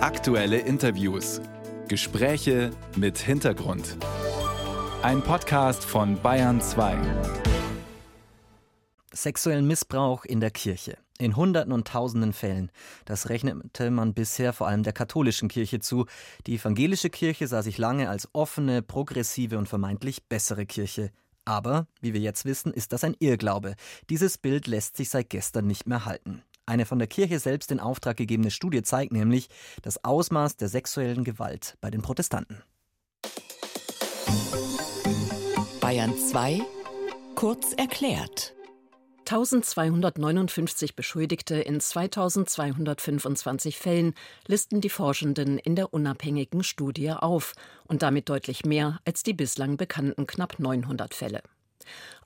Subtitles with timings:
[0.00, 1.40] Aktuelle Interviews.
[1.88, 3.96] Gespräche mit Hintergrund.
[5.02, 6.96] Ein Podcast von Bayern 2.
[9.12, 10.98] Sexuellen Missbrauch in der Kirche.
[11.18, 12.70] In Hunderten und Tausenden Fällen.
[13.06, 16.06] Das rechnete man bisher vor allem der katholischen Kirche zu.
[16.46, 21.10] Die evangelische Kirche sah sich lange als offene, progressive und vermeintlich bessere Kirche.
[21.44, 23.74] Aber, wie wir jetzt wissen, ist das ein Irrglaube.
[24.10, 26.44] Dieses Bild lässt sich seit gestern nicht mehr halten.
[26.68, 29.48] Eine von der Kirche selbst in Auftrag gegebene Studie zeigt nämlich
[29.80, 32.62] das Ausmaß der sexuellen Gewalt bei den Protestanten.
[35.80, 36.60] Bayern 2
[37.36, 38.54] kurz erklärt.
[39.20, 44.12] 1259 Beschuldigte in 2225 Fällen
[44.46, 47.54] listen die Forschenden in der unabhängigen Studie auf
[47.86, 51.40] und damit deutlich mehr als die bislang bekannten knapp 900 Fälle.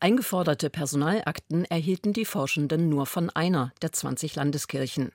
[0.01, 5.13] Eingeforderte Personalakten erhielten die Forschenden nur von einer der 20 Landeskirchen.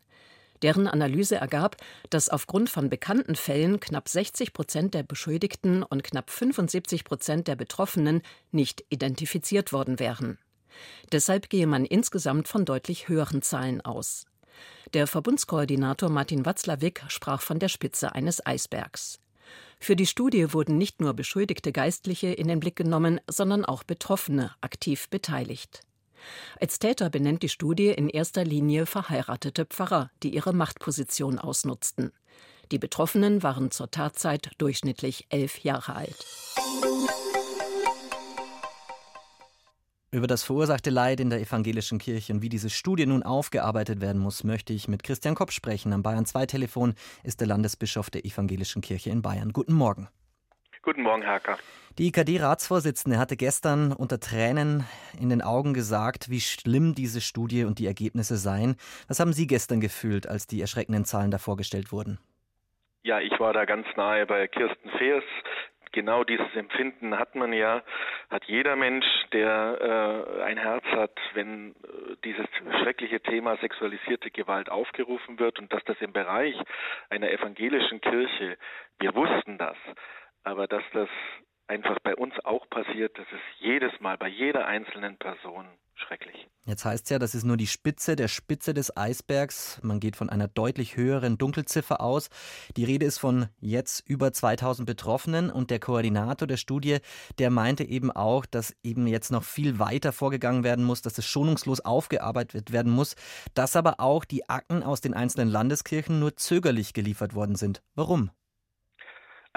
[0.62, 1.78] Deren Analyse ergab,
[2.10, 7.56] dass aufgrund von bekannten Fällen knapp 60 Prozent der Beschuldigten und knapp 75 Prozent der
[7.56, 10.40] Betroffenen nicht identifiziert worden wären.
[11.12, 14.26] Deshalb gehe man insgesamt von deutlich höheren Zahlen aus.
[14.94, 19.20] Der Verbundskoordinator Martin Watzlawick sprach von der Spitze eines Eisbergs.
[19.80, 24.52] Für die Studie wurden nicht nur beschuldigte Geistliche in den Blick genommen, sondern auch Betroffene
[24.62, 25.82] aktiv beteiligt.
[26.60, 32.12] Als Täter benennt die Studie in erster Linie verheiratete Pfarrer, die ihre Machtposition ausnutzten.
[32.72, 36.26] Die Betroffenen waren zur Tatzeit durchschnittlich elf Jahre alt.
[40.18, 44.20] Über das verursachte Leid in der evangelischen Kirche und wie diese Studie nun aufgearbeitet werden
[44.20, 45.94] muss, möchte ich mit Christian Kopp sprechen.
[45.94, 49.54] Am Bayern 2 Telefon ist der Landesbischof der evangelischen Kirche in Bayern.
[49.54, 50.08] Guten Morgen.
[50.82, 51.60] Guten Morgen, Hacker.
[52.00, 54.86] Die IKD-Ratsvorsitzende hatte gestern unter Tränen
[55.22, 58.76] in den Augen gesagt, wie schlimm diese Studie und die Ergebnisse seien.
[59.08, 62.18] Was haben Sie gestern gefühlt, als die erschreckenden Zahlen da vorgestellt wurden?
[63.04, 65.24] Ja, ich war da ganz nahe bei Kirsten Feers,
[65.92, 67.84] genau dieses Empfinden hat man ja,
[68.30, 72.46] hat jeder Mensch, der äh, ein Herz hat, wenn äh, dieses
[72.82, 76.56] schreckliche Thema sexualisierte Gewalt aufgerufen wird und dass das im Bereich
[77.10, 78.58] einer evangelischen Kirche,
[79.00, 79.78] wir wussten das,
[80.44, 81.10] aber dass das
[81.68, 86.48] einfach bei uns auch passiert, das ist jedes Mal bei jeder einzelnen Person schrecklich.
[86.66, 89.80] Jetzt heißt es ja, das ist nur die Spitze der Spitze des Eisbergs.
[89.84, 92.30] Man geht von einer deutlich höheren Dunkelziffer aus.
[92.76, 96.98] Die Rede ist von jetzt über 2000 Betroffenen und der Koordinator der Studie,
[97.40, 101.26] der meinte eben auch, dass eben jetzt noch viel weiter vorgegangen werden muss, dass es
[101.26, 103.16] schonungslos aufgearbeitet werden muss,
[103.54, 107.82] dass aber auch die Akten aus den einzelnen Landeskirchen nur zögerlich geliefert worden sind.
[107.96, 108.30] Warum?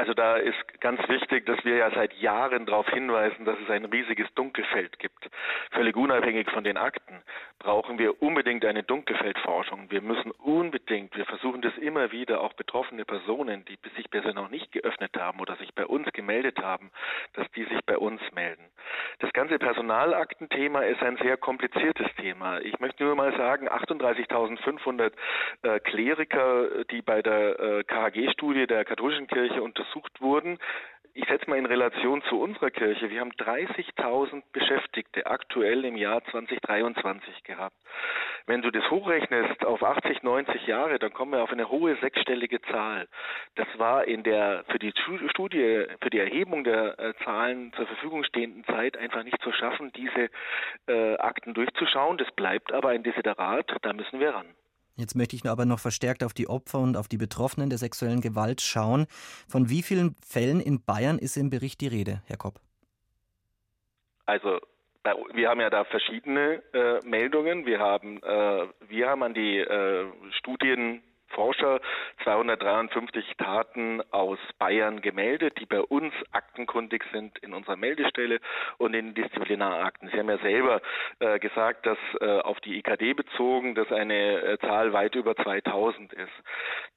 [0.00, 3.84] Also da ist ganz wichtig, dass wir ja seit Jahren darauf hinweisen, dass es ein
[3.84, 5.28] riesiges Dunkelfeld gibt.
[5.72, 7.20] Völlig unabhängig von den Akten
[7.58, 9.90] brauchen wir unbedingt eine Dunkelfeldforschung.
[9.90, 14.48] Wir müssen unbedingt, wir versuchen das immer wieder, auch betroffene Personen, die sich bisher noch
[14.48, 16.90] nicht geöffnet haben oder sich bei uns gemeldet haben,
[17.34, 18.64] dass die sich bei uns melden.
[19.18, 22.58] Das ganze Personalaktenthema ist ein sehr kompliziertes Thema.
[22.62, 25.12] Ich möchte nur mal sagen, 38.500
[25.60, 30.58] äh, Kleriker, die bei der äh, KHG-Studie der katholischen Kirche untersucht untersucht wurden.
[31.12, 33.10] Ich setze mal in Relation zu unserer Kirche.
[33.10, 37.74] Wir haben 30.000 Beschäftigte aktuell im Jahr 2023 gehabt.
[38.46, 42.62] Wenn du das hochrechnest auf 80, 90 Jahre, dann kommen wir auf eine hohe sechsstellige
[42.62, 43.08] Zahl.
[43.56, 44.92] Das war in der für die
[45.30, 49.92] Studie, für die Erhebung der äh, Zahlen zur Verfügung stehenden Zeit einfach nicht zu schaffen,
[49.92, 50.30] diese
[50.86, 52.18] äh, Akten durchzuschauen.
[52.18, 54.54] Das bleibt aber ein Desiderat, da müssen wir ran.
[54.96, 58.20] Jetzt möchte ich aber noch verstärkt auf die Opfer und auf die Betroffenen der sexuellen
[58.20, 59.06] Gewalt schauen.
[59.48, 62.60] Von wie vielen Fällen in Bayern ist im Bericht die Rede, Herr Kopp?
[64.26, 64.60] Also
[65.34, 67.64] wir haben ja da verschiedene äh, Meldungen.
[67.66, 70.06] Wir haben, äh, wir haben an die äh,
[70.38, 71.80] Studien Forscher
[72.24, 78.40] 253 Taten aus Bayern gemeldet, die bei uns aktenkundig sind in unserer Meldestelle
[78.78, 80.10] und in Disziplinarakten.
[80.10, 80.80] Sie haben ja selber
[81.20, 86.12] äh, gesagt, dass äh, auf die IKD bezogen, dass eine äh, Zahl weit über 2000
[86.12, 86.32] ist.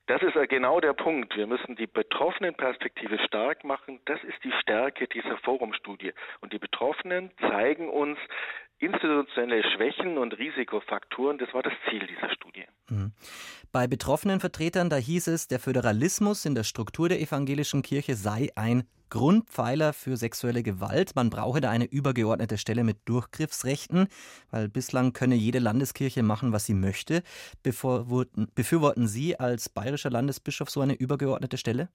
[0.08, 1.36] Das ist äh, genau der Punkt.
[1.38, 4.02] Wir müssen die betroffenen Perspektive stark machen.
[4.06, 6.14] Das ist die Stärke dieser Forumstudie.
[6.42, 8.18] Und die Betroffenen zeigen uns,
[8.86, 12.66] institutionelle Schwächen und Risikofaktoren, das war das Ziel dieser Studie.
[12.90, 13.12] Mhm.
[13.72, 18.50] Bei betroffenen Vertretern, da hieß es, der Föderalismus in der Struktur der evangelischen Kirche sei
[18.56, 21.16] ein Grundpfeiler für sexuelle Gewalt.
[21.16, 24.08] Man brauche da eine übergeordnete Stelle mit Durchgriffsrechten,
[24.50, 27.22] weil bislang könne jede Landeskirche machen, was sie möchte.
[27.62, 31.90] Befürworten Sie als bayerischer Landesbischof so eine übergeordnete Stelle?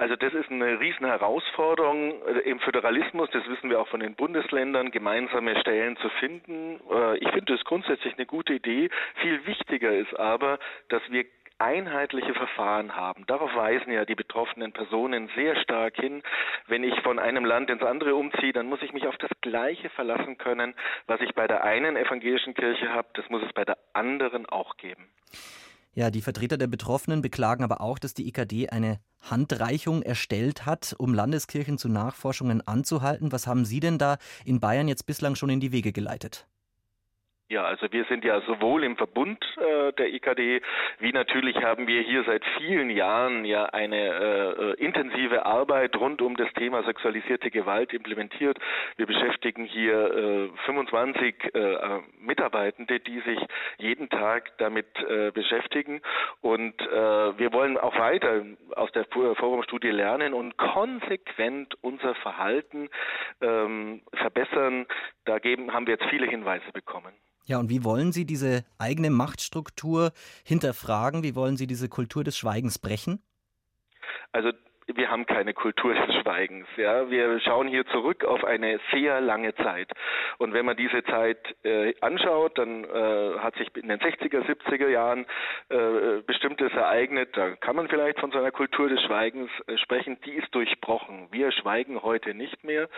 [0.00, 4.14] Also das ist eine riesen Herausforderung äh, im Föderalismus, das wissen wir auch von den
[4.14, 6.80] Bundesländern, gemeinsame Stellen zu finden.
[6.90, 8.88] Äh, ich finde das grundsätzlich eine gute Idee.
[9.16, 10.58] Viel wichtiger ist aber,
[10.88, 11.26] dass wir
[11.58, 13.26] einheitliche Verfahren haben.
[13.26, 16.22] Darauf weisen ja die betroffenen Personen sehr stark hin.
[16.66, 19.90] Wenn ich von einem Land ins andere umziehe, dann muss ich mich auf das Gleiche
[19.90, 20.74] verlassen können,
[21.08, 24.78] was ich bei der einen evangelischen Kirche habe, das muss es bei der anderen auch
[24.78, 25.10] geben.
[25.92, 30.94] Ja, die Vertreter der Betroffenen beklagen aber auch, dass die IKD eine Handreichung erstellt hat,
[30.98, 33.32] um Landeskirchen zu Nachforschungen anzuhalten.
[33.32, 36.46] Was haben Sie denn da in Bayern jetzt bislang schon in die Wege geleitet?
[37.50, 40.62] Ja, also wir sind ja sowohl im Verbund äh, der IKD,
[41.00, 46.36] wie natürlich haben wir hier seit vielen Jahren ja eine äh, intensive Arbeit rund um
[46.36, 48.56] das Thema sexualisierte Gewalt implementiert.
[48.98, 51.76] Wir beschäftigen hier äh, 25 äh,
[52.20, 53.40] Mitarbeitende, die sich
[53.78, 56.02] jeden Tag damit äh, beschäftigen.
[56.42, 58.44] Und äh, wir wollen auch weiter
[59.04, 62.88] der Forumstudie lernen und konsequent unser Verhalten
[63.40, 64.86] ähm, verbessern.
[65.24, 67.12] Da geben, haben wir jetzt viele Hinweise bekommen.
[67.44, 70.12] Ja, und wie wollen Sie diese eigene Machtstruktur
[70.44, 71.22] hinterfragen?
[71.22, 73.22] Wie wollen Sie diese Kultur des Schweigens brechen?
[74.32, 74.52] Also
[74.96, 76.66] wir haben keine Kultur des Schweigens.
[76.76, 79.90] Ja, wir schauen hier zurück auf eine sehr lange Zeit.
[80.38, 84.88] Und wenn man diese Zeit äh, anschaut, dann äh, hat sich in den 60er, 70er
[84.88, 85.26] Jahren
[85.68, 87.30] äh, bestimmtes ereignet.
[87.36, 90.18] Da kann man vielleicht von so einer Kultur des Schweigens äh, sprechen.
[90.24, 91.28] Die ist durchbrochen.
[91.30, 92.88] Wir schweigen heute nicht mehr.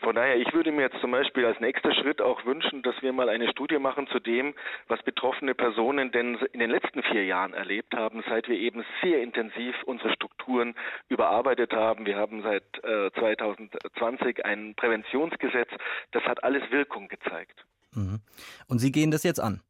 [0.00, 3.12] Von daher, ich würde mir jetzt zum Beispiel als nächster Schritt auch wünschen, dass wir
[3.12, 4.54] mal eine Studie machen zu dem,
[4.88, 9.22] was betroffene Personen denn in den letzten vier Jahren erlebt haben, seit wir eben sehr
[9.22, 10.74] intensiv unsere Strukturen
[11.08, 12.04] überarbeiten gearbeitet haben.
[12.04, 15.68] Wir haben seit äh, 2020 ein Präventionsgesetz.
[16.10, 17.64] Das hat alles Wirkung gezeigt.
[17.92, 18.20] Mhm.
[18.66, 19.60] Und Sie gehen das jetzt an?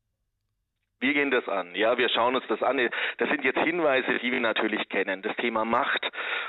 [1.00, 1.75] Wir gehen das an.
[1.75, 2.79] Ja, wir schauen uns das an.
[3.19, 5.23] Das sind jetzt Hinweise, die wir natürlich kennen.
[5.23, 6.05] Das Thema Macht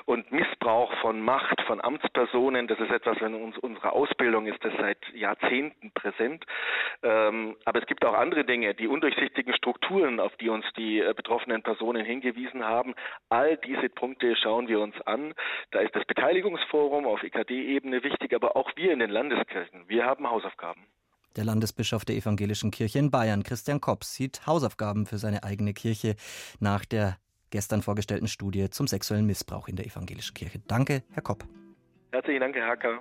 [0.06, 4.74] und Missbrauch von Macht von Amtspersonen, das ist etwas, in uns, unserer Ausbildung ist das
[4.80, 6.46] seit Jahrzehnten präsent.
[7.04, 11.13] Ähm, aber es gibt auch andere Dinge, die undurchsichtigen Strukturen, auf die uns die äh,
[11.16, 12.96] betroffenen Personen hingewiesen haben.
[13.30, 15.34] All diese Punkte schauen wir uns an.
[15.72, 19.88] Da ist das Beteiligungsforum auf EKD-Ebene wichtig, aber auch wir in den Landeskirchen.
[19.88, 20.86] Wir haben Hausaufgaben.
[21.36, 26.16] Der Landesbischof der Evangelischen Kirche in Bayern, Christian Kops, sieht Hausaufgaben für seine eigene Kirche
[26.60, 27.18] nach der
[27.50, 30.60] gestern vorgestellten Studie zum sexuellen Missbrauch in der Evangelischen Kirche.
[30.68, 31.46] Danke, Herr Kopp.
[32.12, 33.00] Herzlichen Dank, Herr Hacker.